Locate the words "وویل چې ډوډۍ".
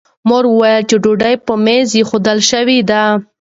0.53-1.35